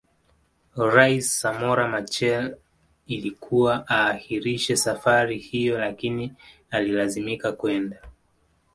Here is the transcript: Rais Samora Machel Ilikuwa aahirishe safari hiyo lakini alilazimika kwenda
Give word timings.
Rais 0.75 1.31
Samora 1.41 1.87
Machel 1.87 2.57
Ilikuwa 3.07 3.85
aahirishe 3.91 4.75
safari 4.77 5.37
hiyo 5.37 5.79
lakini 5.79 6.33
alilazimika 6.71 7.51
kwenda 7.51 8.01